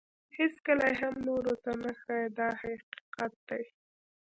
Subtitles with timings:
[0.37, 3.63] هیڅکله یې هم نورو ته نه ښایي دا حقیقت دی.